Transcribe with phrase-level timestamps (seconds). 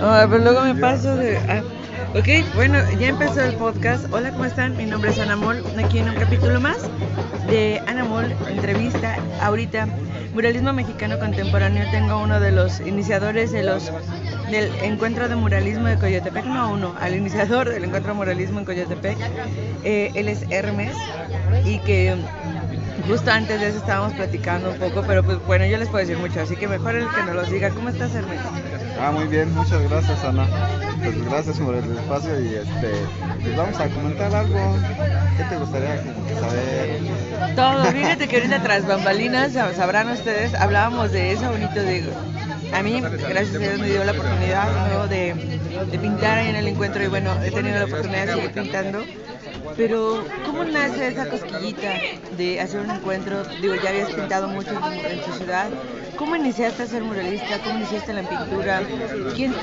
[0.00, 1.36] Pero luego me paso de...
[1.38, 1.62] ah,
[2.14, 4.12] ok, bueno, ya empezó el podcast.
[4.12, 4.76] Hola, ¿cómo están?
[4.76, 6.78] Mi nombre es Anamol, aquí en un capítulo más
[7.48, 9.16] de Anamol, entrevista.
[9.40, 9.86] Ahorita,
[10.34, 13.68] muralismo mexicano contemporáneo, tengo uno de los iniciadores del
[14.82, 19.18] encuentro de muralismo de Coyotepec, no uno, al iniciador del encuentro de muralismo en Coyotepec.
[19.84, 20.96] Eh, él es Hermes
[21.64, 22.16] y que
[23.06, 26.18] justo antes de eso estábamos platicando un poco, pero pues bueno, yo les puedo decir
[26.18, 27.70] mucho, así que mejor el que nos los diga.
[27.70, 28.40] ¿Cómo estás, Hermes?
[29.00, 30.46] Ah, muy bien, muchas gracias Ana.
[31.02, 32.90] Pues gracias por el espacio y este,
[33.42, 34.76] pues vamos a comentar algo.
[35.36, 36.02] ¿Qué te gustaría
[36.40, 36.98] saber?
[37.54, 42.04] Todo, fíjate que ahorita tras bambalinas, sab- sabrán ustedes, hablábamos de eso bonito de...
[42.72, 45.06] A mí, gracias a Dios, me dio la oportunidad ¿no?
[45.06, 45.34] de,
[45.90, 49.04] de pintar ahí en el encuentro y bueno, he tenido la oportunidad de seguir pintando.
[49.78, 52.02] Pero, ¿cómo nace esa cosquillita
[52.36, 53.44] de hacer un encuentro?
[53.60, 55.70] Digo, ya habías pintado mucho en, tu ciudad.
[56.18, 57.60] ¿Cómo iniciaste a ser muralista?
[57.60, 58.82] ¿Cómo iniciaste la pintura?
[59.36, 59.54] ¿Quién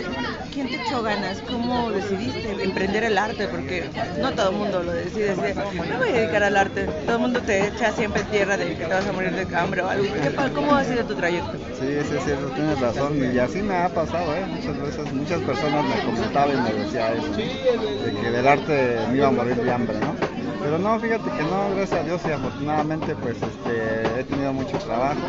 [0.53, 1.41] ¿Quién te echó ganas?
[1.41, 3.49] ¿Cómo decidiste emprender el arte?
[3.49, 3.89] Porque
[4.21, 5.35] no todo el mundo lo decide.
[5.35, 6.85] me voy a dedicar al arte.
[7.05, 9.81] Todo el mundo te echa siempre tierra de que te vas a morir de hambre
[9.81, 10.05] o algo.
[10.13, 11.57] ¿Qué pa- ¿Cómo ha sido tu trayecto?
[11.77, 13.17] Sí, sí, es cierto, tienes razón.
[13.35, 14.45] Y así me ha pasado, ¿eh?
[14.45, 19.17] Muchas veces, muchas personas me comentaban y me decían eso, de que del arte me
[19.17, 20.15] iba a morir de hambre, ¿no?
[20.61, 24.77] Pero no, fíjate que no, gracias a Dios y afortunadamente pues este, he tenido mucho
[24.77, 25.27] trabajo.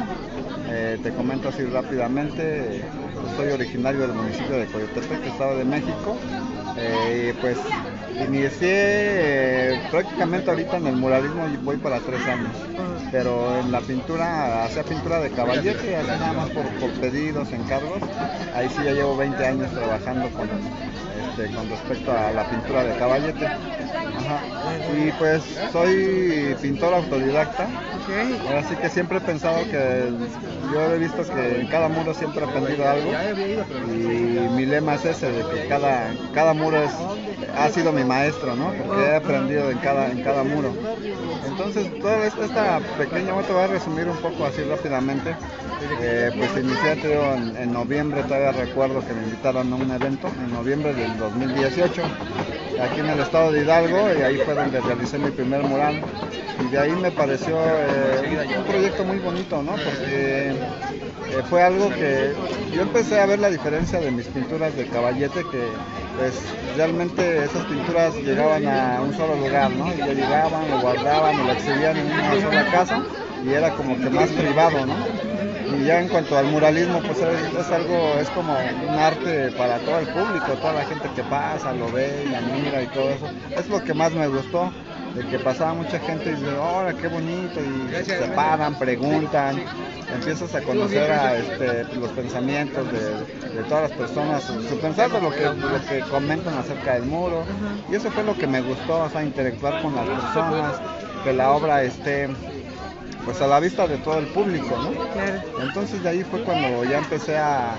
[0.79, 2.83] Eh, te comento así rápidamente,
[3.35, 6.19] soy originario del municipio de Coyotepec, Estado de México.
[6.77, 7.57] Eh, y pues
[8.29, 8.69] inicié
[9.73, 12.53] eh, prácticamente ahorita en el muralismo y voy para tres años,
[13.11, 18.03] pero en la pintura, hacía pintura de caballete, así nada más por, por pedidos, encargos.
[18.55, 20.51] Ahí sí ya llevo 20 años trabajando con,
[21.37, 23.47] este, con respecto a la pintura de caballete.
[23.47, 24.41] Ajá.
[24.97, 27.67] Y pues soy pintor autodidacta.
[28.59, 30.11] Así que siempre he pensado que
[30.73, 33.11] yo he visto que en cada muro siempre he aprendido algo
[33.89, 36.93] y mi lema es ese de que cada, cada muro es,
[37.57, 38.73] ha sido mi maestro, ¿no?
[38.73, 40.73] Porque he aprendido en cada, en cada muro.
[41.47, 45.37] Entonces, toda esta, esta pequeña, te voy a resumir un poco así rápidamente.
[46.01, 50.53] Eh, pues inicié en, en noviembre, todavía recuerdo que me invitaron a un evento, en
[50.53, 52.03] noviembre del 2018,
[52.81, 56.03] aquí en el estado de Hidalgo, y ahí fue donde realicé mi primer mural.
[56.61, 59.73] Y de ahí me pareció eh, un proyecto muy bonito, ¿no?
[59.73, 62.33] Porque eh, fue algo que
[62.73, 65.69] yo empecé a ver la diferencia de mis pinturas de caballete, que
[66.17, 69.93] pues realmente esas pinturas llegaban a un solo lugar, ¿no?
[69.93, 73.03] Y ya llegaban, lo guardaban, lo exhibían en una sola casa
[73.43, 74.95] y era como que más privado, ¿no?
[75.75, 79.79] Y ya en cuanto al muralismo, pues es, es algo, es como un arte para
[79.79, 83.29] todo el público, toda la gente que pasa, lo ve, y admira y todo eso.
[83.57, 84.73] Es lo que más me gustó,
[85.15, 87.61] de que pasaba mucha gente y dice, ¡hola, qué bonito!
[87.61, 89.63] Y se paran, preguntan,
[90.13, 95.11] empiezas a conocer a, este, los pensamientos de, de todas las personas, su, su pensar
[95.11, 97.45] de lo que, lo que comentan acerca del muro.
[97.91, 100.81] Y eso fue lo que me gustó, o sea, interactuar con las personas,
[101.25, 102.29] que la obra esté
[103.27, 104.93] pues a la vista de todo el público, ¿no?
[105.13, 105.43] Claro.
[105.61, 107.75] Entonces de ahí fue cuando ya empecé a,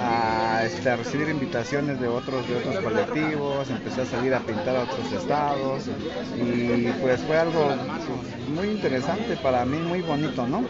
[0.00, 4.76] a, este, a recibir invitaciones de otros, de otros colectivos, empecé a salir a pintar
[4.76, 5.90] a otros estados
[6.36, 10.64] y pues fue algo pues, muy interesante para mí, muy bonito, ¿no?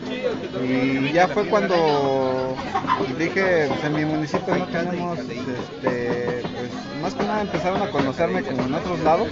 [0.64, 2.56] Y ya fue cuando
[3.18, 8.42] dije, pues, en mi municipio no tenemos, este, pues más que nada empezaron a conocerme
[8.42, 9.28] como en otros lados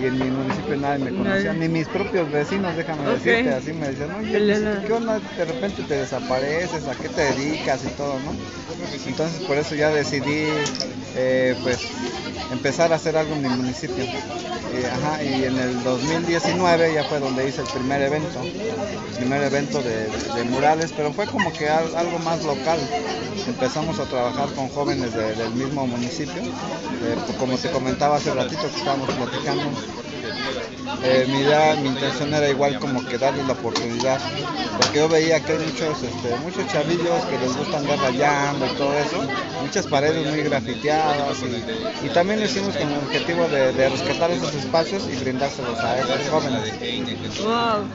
[0.00, 1.68] y en mi municipio nadie me conocía, Nadie.
[1.68, 4.86] ni mis propios vecinos, déjame decirte, así me decían, oye, pues.
[4.86, 5.20] ¿qué onda?
[5.20, 8.34] De repente te desapareces, ¿a qué te dedicas y todo, no?
[9.06, 10.46] Entonces por eso ya decidí,
[11.16, 11.78] eh, pues,
[12.54, 14.14] empezar a hacer algo en mi municipio.
[14.68, 14.90] Eh,
[15.22, 18.52] y en el 2019 ya fue donde hice el primer evento,
[19.08, 20.10] el primer evento de,
[20.44, 22.92] murales, pero fue como que al- algo más local.
[23.44, 26.50] Empezamos a trabajar con jóvenes de- del mismo municipio,
[27.00, 29.80] eh, como te comentaba hace ratito que estábamos platicando.
[31.00, 34.22] Eh, mi idea, mi intención era igual como que darles la oportunidad,
[34.74, 38.72] porque yo veía que hay muchos, este, muchos chavillos que les gusta andar rayando y
[38.72, 41.66] todo eso, muchas paredes muy grafiteadas y,
[41.98, 46.00] y también lo hicimos con el objetivo de, de rescatar esos espacios y brindárselos a
[46.00, 46.80] esos jóvenes.
[47.36, 47.90] Wow,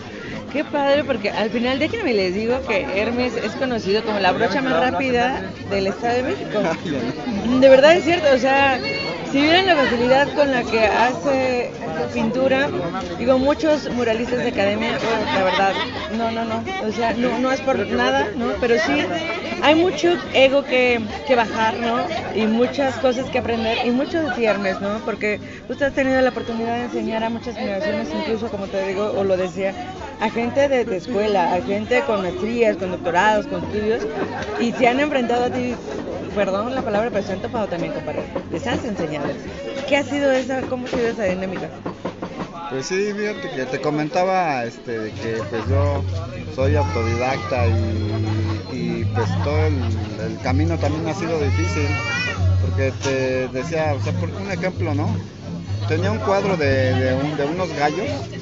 [0.50, 4.62] qué padre, porque al final déjenme les digo que Hermes es conocido como la brocha
[4.62, 6.64] más rápida del Estado de México.
[7.26, 8.82] De verdad es cierto, o sea,
[9.32, 11.72] si vieran la facilidad con la que hace
[12.14, 12.70] pintura,
[13.18, 15.74] digo, muchos muralistas de academia, oh, la verdad,
[16.18, 18.48] no, no, no, o sea, no, no es por nada, ¿no?
[18.60, 19.06] Pero sí,
[19.62, 22.00] hay mucho ego que, que bajar, ¿no?
[22.34, 25.00] Y muchas cosas que aprender, y mucho de ti, Hermes, ¿no?
[25.06, 25.40] Porque
[25.70, 29.24] usted has tenido la oportunidad de enseñar a muchas generaciones, incluso, como te digo, o
[29.24, 29.74] lo decía,
[30.20, 34.02] a gente de, escuela, a gente con maestrías, con doctorados, con estudios,
[34.60, 35.76] y se han enfrentado a ti,
[36.30, 38.24] perdón la palabra, pero se también con pared.
[38.52, 38.80] Les has.
[39.88, 41.70] ¿Qué ha sido esa, cómo ha sido esa dinámica?
[42.70, 46.04] Pues sí, fíjate que te comentaba este, que pues yo
[46.56, 47.68] soy autodidacta
[48.72, 51.88] y, pues todo el, camino también ha sido difícil,
[52.62, 55.16] porque te decía, o sea, por un ejemplo, ¿no?
[55.88, 58.39] Tenía un cuadro de unos gallos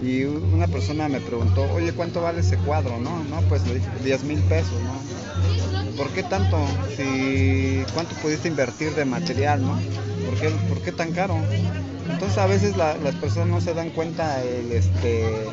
[0.00, 2.98] y una persona me preguntó, oye, ¿cuánto vale ese cuadro?
[2.98, 5.96] No, no, pues le dije 10 mil pesos, ¿no?
[5.96, 6.58] ¿Por qué tanto?
[6.96, 9.78] Si, ¿Cuánto pudiste invertir de material, no?
[10.26, 11.36] ¿Por qué, por qué tan caro?
[12.08, 15.44] Entonces a veces las personas no se dan cuenta el, este,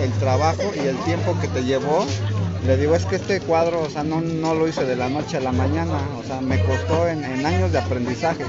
[0.00, 0.62] el trabajo.
[0.76, 2.06] y el tiempo que te llevó.
[2.66, 5.36] Le digo, es que este cuadro, o sea, no, no lo hice de la noche
[5.36, 8.44] a la mañana, o sea, me costó en, en años de aprendizaje.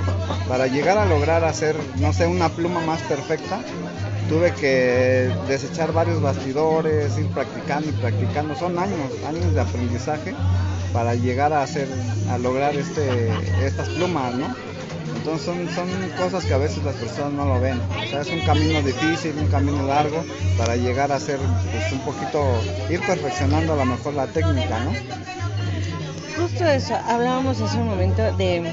[0.47, 3.61] Para llegar a lograr hacer, no sé, una pluma más perfecta,
[4.29, 8.55] tuve que desechar varios bastidores, ir practicando y practicando.
[8.55, 10.35] Son años, años de aprendizaje
[10.93, 11.87] para llegar a hacer,
[12.29, 13.29] a lograr este,
[13.65, 14.55] estas plumas, ¿no?
[15.17, 17.79] Entonces son, son cosas que a veces las personas no lo ven.
[17.81, 20.23] O sea, es un camino difícil, un camino largo
[20.57, 21.39] para llegar a hacer
[21.71, 22.43] pues, un poquito,
[22.89, 24.93] ir perfeccionando a lo mejor la técnica, ¿no?
[26.41, 28.71] Justo eso, hablábamos hace un momento de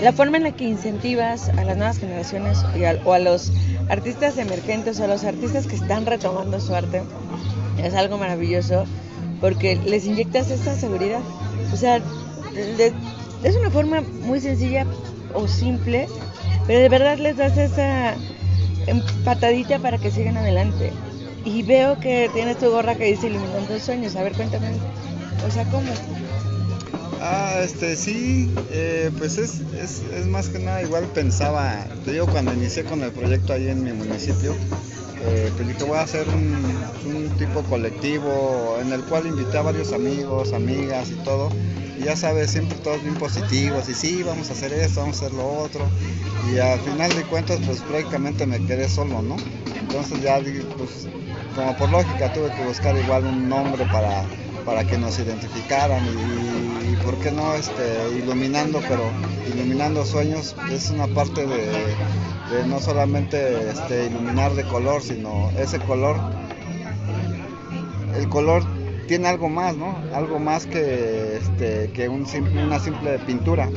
[0.00, 2.58] la forma en la que incentivas a las nuevas generaciones
[3.04, 3.52] o a los
[3.88, 7.02] artistas emergentes o los artistas que están retomando su arte
[7.82, 8.84] es algo maravilloso
[9.40, 11.20] porque les inyectas esta seguridad.
[11.72, 12.00] O sea,
[13.42, 14.86] es una forma muy sencilla
[15.34, 16.08] o simple,
[16.66, 18.14] pero de verdad les das esa
[19.24, 20.92] patadita para que sigan adelante.
[21.44, 24.16] Y veo que tienes tu gorra que dice Iluminando Sueños.
[24.16, 24.68] A ver, cuéntame.
[25.46, 25.90] O sea, ¿cómo?
[27.26, 32.52] Ah, este, sí, eh, pues es, es, más que nada igual pensaba, te digo, cuando
[32.52, 34.54] inicié con el proyecto ahí en mi municipio,
[35.22, 39.62] eh, pues dije voy a hacer un, un, tipo colectivo en el cual invité a
[39.62, 41.48] varios amigos, amigas y todo,
[41.98, 45.24] y ya sabes, siempre todos bien positivos, y sí, vamos a hacer esto, vamos a
[45.24, 45.80] hacer lo otro,
[46.52, 49.36] y al final de cuentas pues prácticamente me quedé solo, ¿no?
[49.80, 50.40] Entonces ya,
[50.76, 51.08] pues
[51.56, 54.26] como por lógica tuve que buscar igual un nombre para
[54.64, 59.02] para que nos identificaran y, por qué no este, iluminando, pero
[59.52, 61.94] iluminando sueños es una parte de,
[62.66, 66.16] no solamente este, iluminar de color, sino ese color,
[68.16, 68.62] el color
[69.06, 69.98] tiene algo más, ¿no?
[70.14, 73.68] Algo más que, este, una simple pintura,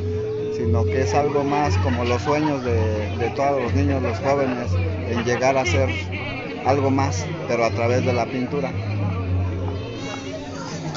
[0.56, 4.72] sino que es algo más como los sueños de todos los niños, los jóvenes,
[5.10, 5.90] en llegar a ser
[6.66, 8.72] algo más, pero a través de la pintura.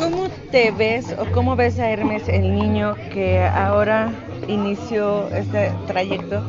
[0.00, 4.11] ¿Cómo te ves o cómo ves a Hermes, el niño que ahora
[4.49, 6.43] inició este trayecto?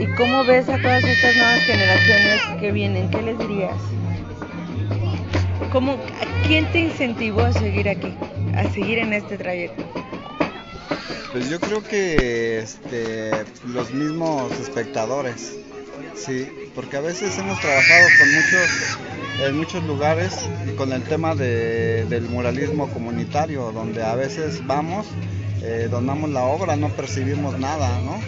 [0.00, 3.08] ¿Y cómo ves a todas estas nuevas generaciones que vienen?
[3.12, 3.76] ¿Qué les dirías?
[5.70, 5.96] ¿Cómo,
[6.44, 8.12] ¿Quién te incentivó a seguir aquí,
[8.56, 9.84] a seguir en este trayecto?
[11.30, 13.30] Pues yo creo que este,
[13.68, 15.54] los mismos espectadores,
[16.16, 18.98] sí, porque a veces hemos trabajado con muchos
[19.40, 25.06] en muchos lugares con el tema del muralismo comunitario, donde a veces vamos,
[25.62, 28.18] eh, donamos la obra, no percibimos nada, ¿no?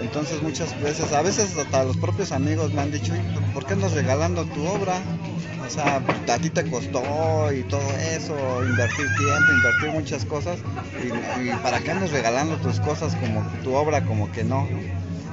[0.00, 3.12] Entonces muchas veces, a veces hasta los propios amigos me han dicho,
[3.52, 4.94] ¿por qué andas regalando tu obra?
[5.68, 8.34] O sea, a ti te costó y todo eso,
[8.64, 10.58] invertir tiempo, invertir muchas cosas,
[10.98, 11.08] y,
[11.46, 14.66] y para qué andas regalando tus cosas como tu obra, como que no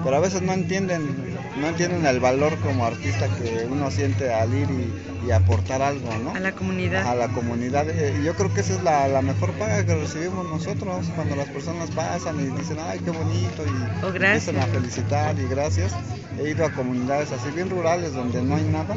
[0.05, 4.53] pero a veces no entienden, no entienden el valor como artista que uno siente al
[4.53, 6.35] ir y, aportar algo, ¿no?
[6.35, 7.07] A la comunidad.
[7.07, 7.89] A la comunidad.
[7.89, 11.49] Eh, y yo creo que esa es la, mejor paga que recibimos nosotros cuando las
[11.49, 15.93] personas pasan y dicen, ay, qué bonito, y oh, empiezan a felicitar y gracias.
[16.37, 18.93] He ido a comunidades así bien rurales donde no hay nada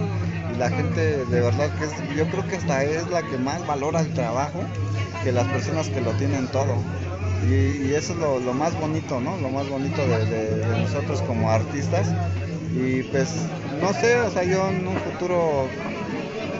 [0.58, 4.12] la gente de verdad que yo creo que hasta es la que más valora el
[4.12, 4.60] trabajo
[5.22, 6.74] que las personas que lo tienen todo.
[7.48, 9.36] Y, eso es lo, más bonito, ¿no?
[9.38, 12.08] Lo más bonito de, nosotros como artistas.
[12.74, 13.28] Y pues,
[13.80, 15.68] no sé, o sea, yo en un futuro,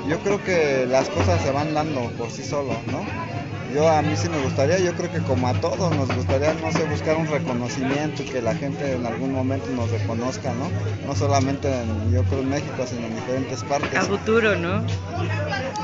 [0.08, 3.37] yo creo que las cosas se van dando por sí solo, ¿no?
[3.74, 6.72] Yo a mí sí me gustaría, yo creo que como a todos nos gustaría, no
[6.72, 10.70] sé, buscar un reconocimiento, que la gente en algún momento nos reconozca, ¿no?
[11.06, 13.98] No solamente en, yo creo en México, sino en diferentes partes.
[13.98, 14.82] A futuro, ¿no?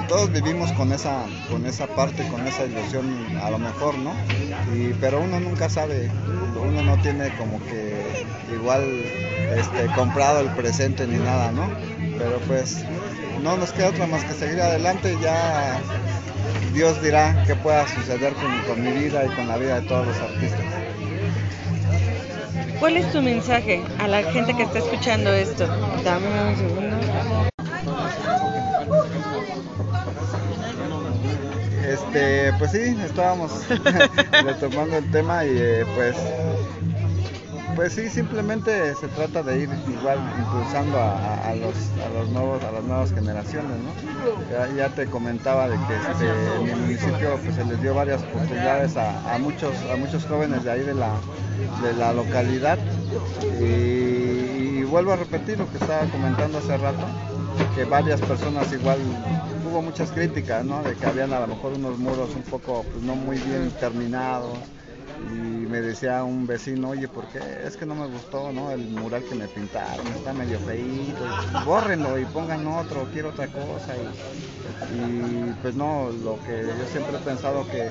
[0.09, 3.07] Todos vivimos con esa, con esa parte, con esa ilusión,
[3.43, 4.13] a lo mejor, ¿no?
[4.75, 6.11] Y, pero uno nunca sabe,
[6.63, 8.83] uno no tiene como que igual
[9.57, 11.69] este, comprado el presente ni nada, ¿no?
[12.19, 12.85] Pero pues
[13.43, 15.81] no nos queda otra más que seguir adelante ya
[16.75, 18.33] Dios dirá qué pueda suceder
[18.67, 20.65] con, mi vida y con la vida de todos los artistas.
[22.81, 25.69] ¿Cuál es tu mensaje a la gente que está escuchando esto?
[26.05, 26.97] Dame un segundo.
[31.87, 33.53] Este, pues sí, estábamos
[34.43, 36.17] retomando el tema y eh, pues
[37.75, 42.73] pues sí, simplemente se trata de ir igual impulsando a, los, a los nuevos, a
[42.73, 44.77] las nuevas generaciones, ¿no?
[44.77, 48.97] Ya, te comentaba de que este, en mi municipio pues, se les dio varias oportunidades
[48.97, 51.13] a, muchos, a muchos jóvenes de ahí de la,
[51.83, 52.79] de la localidad
[53.61, 57.05] y, vuelvo a repetir lo que estaba comentando hace rato,
[57.75, 58.99] que varias personas igual
[59.69, 60.85] hubo muchas críticas, ¿no?
[60.85, 64.57] De que habían a lo mejor unos muros un poco pues, no muy bien terminados
[65.31, 67.41] y me decía un vecino, oye, ¿por qué?
[67.65, 68.71] Es que no me gustó, ¿no?
[68.71, 71.25] El mural que me pintaron, está medio feíto,
[71.65, 73.95] bórrenlo y pongan otro, quiero otra cosa.
[74.95, 77.91] Y, pues no, lo que yo siempre he pensado que,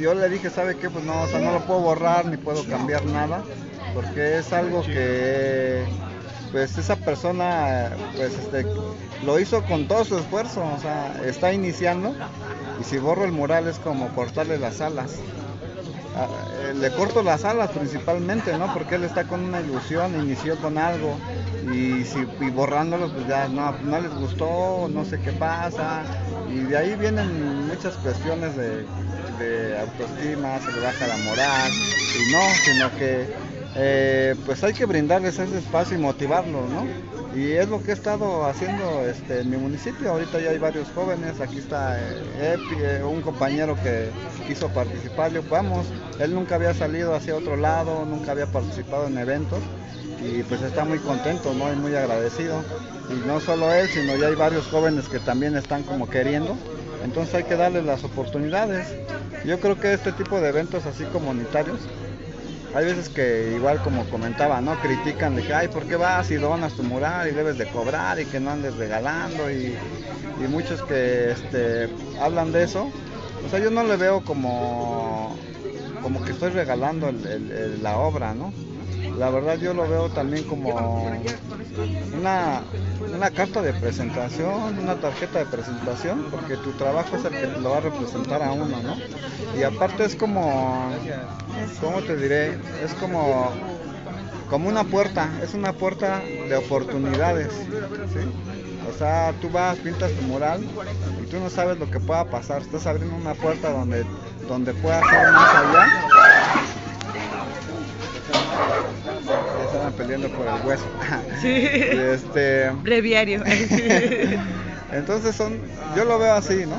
[0.00, 0.90] yo le dije, ¿sabe qué?
[0.90, 3.42] Pues no, o sea, no lo puedo borrar ni puedo cambiar nada,
[3.94, 5.84] porque es algo que
[6.50, 8.64] pues esa persona pues este
[9.22, 12.14] lo hizo con todo su esfuerzo, o sea, está iniciando
[12.80, 15.18] y si borro el mural es como cortarle las alas.
[16.14, 18.72] Eh, le corto las alas principalmente, ¿no?
[18.72, 21.22] Porque él está con una ilusión, inició con algo
[21.60, 26.08] y, si, borrándolo pues ya no, les gustó, no sé qué pasa
[26.44, 28.88] y de ahí vienen muchas cuestiones de,
[29.38, 31.78] de autoestima, se le baja la moral
[32.12, 33.30] y no, sino que
[33.74, 36.90] eh, pues hay que brindarles ese espacio y motivarlos, ¿no?
[37.38, 40.10] Y es lo que he estado haciendo este, en mi municipio.
[40.10, 41.40] Ahorita ya hay varios jóvenes.
[41.40, 44.08] Aquí está eh, Epi, eh, un compañero que
[44.48, 45.30] quiso participar.
[45.30, 45.86] Yo, vamos,
[46.18, 49.60] él nunca había salido hacia otro lado, nunca había participado en eventos.
[50.20, 51.72] Y pues está muy contento, ¿no?
[51.72, 52.64] Y muy agradecido.
[53.08, 56.56] Y no solo él, sino ya hay varios jóvenes que también están como queriendo.
[57.04, 58.88] Entonces hay que darles las oportunidades.
[59.44, 61.78] Yo creo que este tipo de eventos así comunitarios
[62.74, 64.78] hay veces que igual como comentaba, ¿no?
[64.80, 68.20] Critican de que, ay, ¿por qué vas y donas tu mural y debes de cobrar
[68.20, 69.50] y que no andes regalando?
[69.50, 69.74] Y,
[70.48, 71.88] muchos que este,
[72.20, 72.88] hablan de eso.
[73.44, 75.36] O sea, yo no le veo como,
[76.00, 77.12] como que estoy regalando
[77.82, 78.52] la obra, ¿no?
[79.18, 80.70] La verdad yo lo veo también como
[82.16, 82.62] una,
[83.12, 87.70] una carta de presentación, una tarjeta de presentación, porque tu trabajo es el que lo
[87.70, 88.96] va a representar a uno, ¿no?
[89.58, 90.92] Y aparte es como,
[91.80, 92.58] ¿cómo te diré?
[92.80, 93.50] Es como,
[94.48, 97.48] como una puerta, es una puerta de oportunidades.
[98.88, 100.64] O sea, tú vas, pintas tu mural
[101.22, 102.62] y tú no sabes lo que pueda pasar.
[102.62, 104.04] Estás abriendo una puerta donde,
[104.46, 106.17] donde pueda ser más allá
[109.98, 110.84] peleando por el hueso.
[111.40, 111.54] Sí.
[111.54, 112.70] este...
[112.82, 113.42] Breviario.
[114.92, 115.58] Entonces son,
[115.96, 116.76] yo lo veo así, ¿no?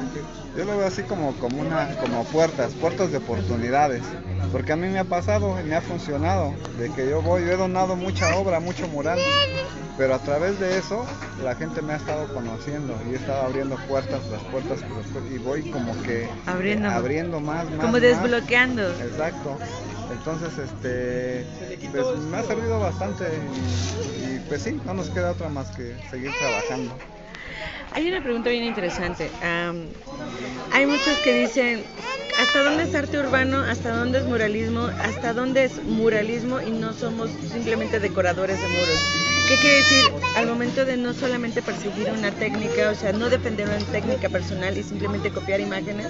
[0.58, 4.02] Yo lo veo así como, como una, como puertas, puertas de oportunidades.
[4.52, 7.52] Porque a mí me ha pasado y me ha funcionado, de que yo voy, yo
[7.52, 9.20] he donado mucha obra, mucho mural,
[9.96, 11.06] pero a través de eso
[11.44, 14.80] la gente me ha estado conociendo y he estado abriendo puertas, las puertas,
[15.32, 17.86] y voy como que abriendo, abriendo más, más.
[17.86, 18.90] Como desbloqueando.
[19.02, 19.58] Exacto.
[20.20, 21.46] Entonces, este,
[21.92, 23.26] pues me ha servido bastante
[24.22, 26.94] y, pues sí, no nos queda otra más que seguir trabajando.
[27.94, 29.32] Hay una pregunta bien interesante.
[30.72, 31.84] hay muchos que dicen,
[32.38, 33.62] ¿hasta dónde es arte urbano?
[33.62, 34.90] ¿Hasta dónde es muralismo?
[35.02, 39.39] ¿Hasta dónde es muralismo y no somos simplemente decoradores de muros?
[39.50, 40.06] ¿Qué quiere decir?
[40.36, 44.30] Al momento de no solamente perseguir una técnica, o sea, no depender de una técnica
[44.30, 46.06] personal y simplemente copiar imágenes,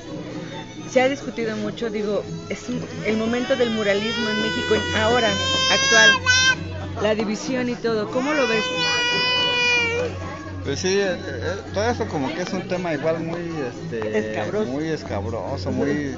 [0.92, 2.66] se ha discutido mucho, digo, es
[3.06, 5.32] el momento del muralismo en México ahora,
[5.72, 6.12] actual,
[7.02, 8.66] la división y todo, ¿cómo lo ves?
[10.66, 14.70] Pues sí, eh, eh, todo eso como que es un tema igual muy, este, escabroso.
[14.70, 16.18] muy escabroso, muy,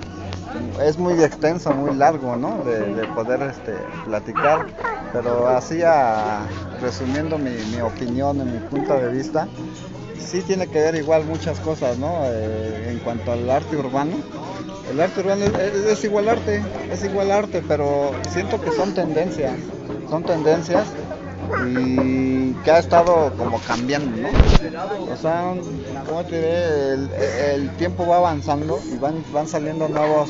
[0.83, 2.63] es muy extenso, muy largo, ¿no?
[2.63, 3.73] De, poder este,
[4.05, 4.65] platicar,
[5.13, 5.79] pero así
[6.81, 9.47] resumiendo mi, opinión, mi punto de vista,
[10.17, 12.21] sí tiene que ver igual muchas cosas, ¿no?
[12.25, 14.17] Eh, en cuanto al arte urbano.
[14.89, 19.53] El arte urbano es, igual arte, es igual arte, pero siento que son tendencias,
[20.09, 20.85] son tendencias
[21.67, 24.29] y que ha estado como cambiando, ¿no?
[25.11, 25.53] O sea,
[26.07, 26.93] ¿cómo te diré?
[27.55, 30.29] El, tiempo va avanzando y van, van saliendo nuevos,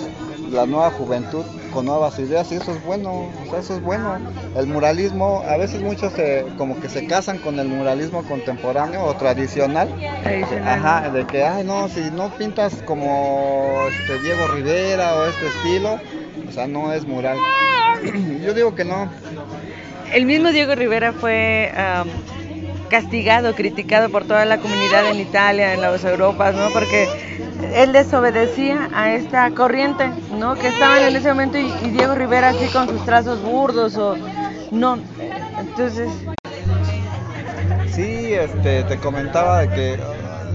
[0.52, 4.18] la nueva juventud con nuevas ideas y eso es bueno, o sea, eso es bueno.
[4.56, 9.16] El muralismo, a veces muchos se, como que se casan con el muralismo contemporáneo o
[9.16, 9.90] tradicional.
[10.66, 16.00] Ajá, de que, ay, no, si no pintas como este Diego Rivera o este estilo,
[16.48, 17.38] o sea, no es mural.
[18.44, 19.10] Yo digo que no.
[20.14, 21.72] El mismo Diego Rivera fue
[22.90, 26.70] castigado, criticado por toda la comunidad en Italia, en las Europas, ¿no?
[26.74, 27.08] Porque
[27.74, 30.56] él desobedecía a esta corriente, ¿no?
[30.56, 34.18] Que estaban en ese momento y, Diego Rivera así con sus trazos burdos o
[34.72, 35.00] no.
[35.58, 36.10] Entonces...
[37.90, 39.94] Sí, este, te comentaba que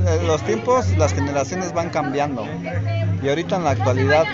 [0.06, 2.46] eh, los tiempos, las generaciones van cambiando.
[3.22, 4.25] Y ahorita en la actualidad,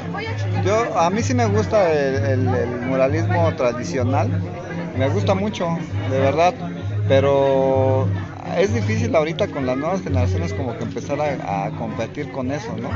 [0.64, 2.46] yo a mí sí me gusta el,
[2.86, 4.30] muralismo tradicional.
[4.96, 5.78] Me gusta mucho,
[6.10, 6.54] de verdad.
[7.08, 8.08] Pero
[8.56, 12.90] es difícil ahorita con las nuevas generaciones como que empezar a, competir con eso, ¿no?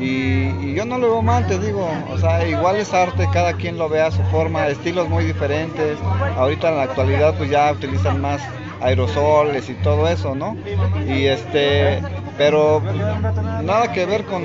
[0.00, 3.78] Y, yo no lo veo mal, te digo, o sea, igual es arte, cada quien
[3.78, 5.98] lo ve a su forma, estilos muy diferentes.
[6.36, 8.40] Ahorita en la actualidad pues ya utilizan más
[8.80, 10.56] aerosoles y todo eso, ¿no?
[11.06, 12.02] Y este,
[12.38, 12.82] pero
[13.62, 14.42] nada que ver con,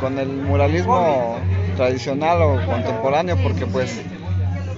[0.00, 1.38] con el muralismo
[1.76, 4.00] tradicional o contemporáneo, porque pues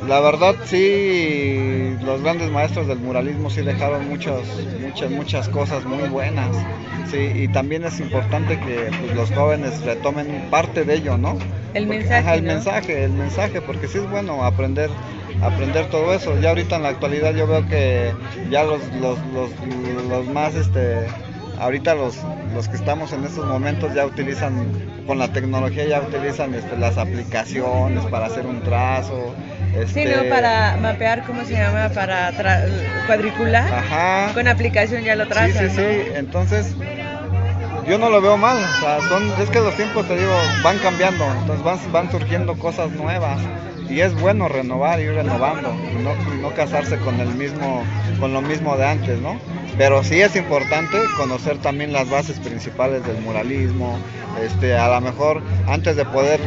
[0.09, 4.41] la verdad sí, los grandes maestros del muralismo sí dejaron muchas,
[4.81, 6.57] muchas, muchas cosas muy buenas.
[7.11, 11.39] Sí, y también es importante que pues, los jóvenes retomen parte de ello, ¿no?
[11.75, 12.35] El mensaje.
[12.35, 14.91] el mensaje, el mensaje, porque sí es bueno aprender
[15.43, 16.39] aprender todo eso.
[16.41, 18.13] Ya ahorita en la actualidad yo veo que
[18.51, 19.51] ya los, los, los,
[20.09, 21.07] los más, este,
[21.59, 22.19] ahorita los,
[22.55, 24.67] los que estamos en estos momentos ya utilizan,
[25.07, 29.35] con la tecnología ya utilizan este, las aplicaciones para hacer un trazo.
[29.83, 30.05] Este...
[30.05, 30.29] Sí, ¿no?
[30.29, 31.89] Para mapear, ¿cómo se llama?
[31.91, 32.33] Para
[33.07, 33.73] cuadricular.
[33.73, 34.33] Ajá.
[34.35, 35.71] Con aplicación ya lo trazan.
[35.71, 36.11] Sí, sí, sí.
[36.15, 36.75] Entonces,
[37.87, 38.57] yo no lo veo mal.
[38.57, 41.25] O sea, son, es que los tiempos, te digo, van cambiando.
[41.41, 43.39] Entonces van, van surgiendo cosas nuevas
[43.89, 47.83] y es bueno renovar, ir renovando, y no, no casarse con el mismo,
[48.21, 49.39] con lo mismo de antes, ¿no?
[49.79, 53.99] Pero sí es importante conocer también las bases principales del muralismo,
[54.45, 56.41] este, a lo mejor antes de poder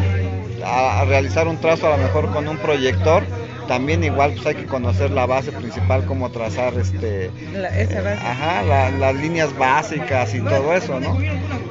[1.07, 3.23] realizar un trazo, a lo mejor con un proyector,
[3.67, 8.21] también igual pues hay que conocer la base principal, cómo trazar este, esa base.
[8.25, 11.17] ajá, las líneas básicas y todo eso, ¿no?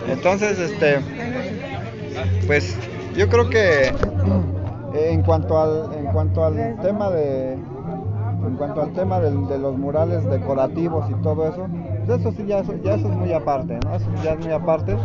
[0.09, 1.01] Entonces, este,
[2.47, 2.77] pues
[3.17, 3.93] yo creo que
[4.95, 10.25] en cuanto al, en cuanto al tema de en cuanto al tema de, los murales
[10.25, 11.69] decorativos y todo eso,
[12.15, 14.23] eso sí ya, eso es muy aparte, ¿no?
[14.23, 14.97] Ya es muy aparte,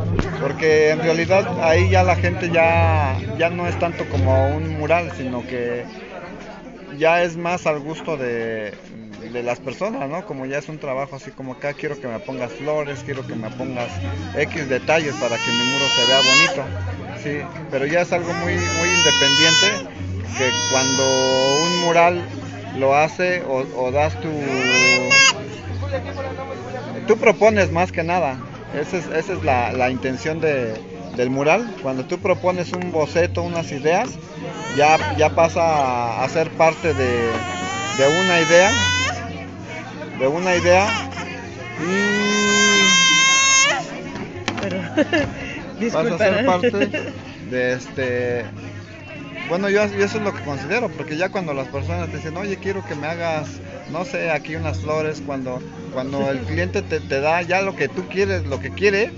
[0.41, 5.12] porque en realidad ahí ya la gente ya, ya no es tanto como un mural,
[5.17, 5.85] sino que
[6.97, 8.73] ya es más al gusto de,
[9.32, 10.25] de las personas, ¿no?
[10.25, 13.36] Como ya es un trabajo así como acá, quiero que me pongas flores, quiero que
[13.36, 13.89] me pongas
[14.38, 18.53] X detalles para que mi muro se vea bonito sí, pero ya es algo muy,
[18.53, 19.67] muy independiente
[20.38, 21.03] que cuando
[21.63, 22.21] un mural
[22.77, 24.30] lo hace o, das tu...
[27.08, 28.38] Tú propones más que nada,
[28.74, 31.76] esa es, esa es la, intención del mural.
[31.82, 34.10] Cuando tú propones un boceto, unas ideas,
[34.76, 37.30] ya, ya pasa a ser parte de,
[37.98, 38.72] de una idea,
[40.20, 40.88] de una idea.
[41.80, 42.15] Y...
[44.62, 44.78] Pero...
[45.94, 46.89] vas a ser parte
[47.50, 48.46] de este
[49.47, 52.58] bueno yo, eso es lo que considero porque ya cuando las personas te dicen oye
[52.58, 53.47] quiero que me hagas
[53.91, 55.62] no sé aquí unas flores cuando
[55.93, 59.12] cuando el cliente te, te da ya lo que tú quieres lo que quiere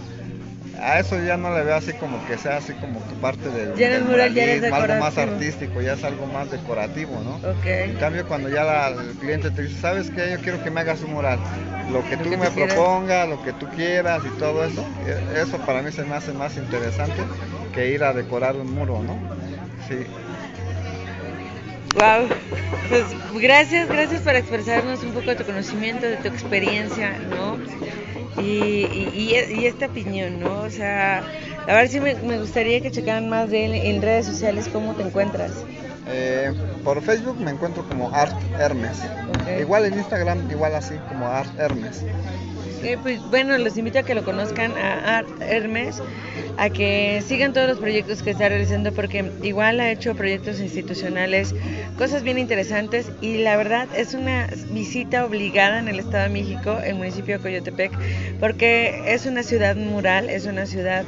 [0.82, 3.76] a eso ya no le veo así como que sea así como que parte del,
[3.76, 7.38] ya del muralismo, algo más artístico, ya es algo más decorativo, ¿no?
[7.60, 7.90] Okay.
[7.90, 10.32] En cambio cuando ya el cliente te dice, ¿sabes qué?
[10.32, 11.40] Yo quiero que me hagas un mural,
[11.92, 15.82] lo que tú me propongas, lo que tú quieras y todo eso, e, eso para
[15.82, 17.24] mí se me hace más interesante
[17.74, 19.20] que ir a decorar un muro, ¿no?
[19.88, 20.06] Sí.
[21.94, 22.28] Wow,
[22.90, 23.06] pues
[23.42, 27.58] gracias, gracias por expresarnos un poco de tu conocimiento, de tu experiencia, ¿no?
[28.42, 30.62] y, y, esta opinión, ¿no?
[30.62, 31.24] O sea,
[31.68, 35.04] a ver si me, gustaría que checaran más de él en redes sociales, ¿cómo te
[35.04, 35.52] encuentras?
[36.08, 39.00] Eh, por Facebook me encuentro como Art Hermes.
[39.60, 42.04] Igual en Instagram, igual así, como Art Hermes.
[42.84, 46.04] Eh, pues bueno, los invito a que lo conozcan a Art Hermes,
[46.58, 51.56] a que sigan todos los proyectos que está realizando, porque igual ha hecho proyectos institucionales,
[51.98, 56.78] cosas bien interesantes, y la verdad es una visita obligada en el Estado de México,
[56.84, 57.92] el municipio de Coyotepec,
[58.40, 61.04] porque es una ciudad mural, es una ciudad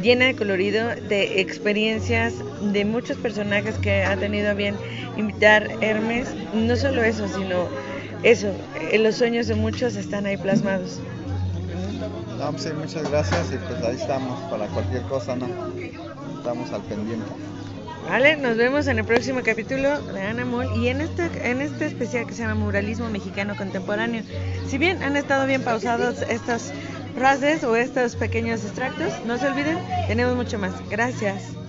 [0.00, 4.76] llena de colorido, de experiencias, de muchos personajes que ha tenido bien
[5.16, 7.68] invitar Hermes, no solo eso, sino
[8.22, 8.48] eso,
[8.90, 11.00] eh, los sueños de muchos están ahí plasmados.
[12.38, 15.46] No, pues sí, muchas gracias y pues ahí estamos para cualquier cosa, ¿no?
[16.38, 17.26] Estamos al pendiente.
[18.08, 21.86] Vale, nos vemos en el próximo capítulo de Ana Mol y en este, en este
[21.86, 24.22] especial que se llama Muralismo Mexicano Contemporáneo.
[24.66, 26.72] Si bien han estado bien pausados estas
[27.14, 29.78] frases o estos pequeños extractos, no se olviden,
[30.08, 30.72] tenemos mucho más.
[30.88, 31.59] Gracias.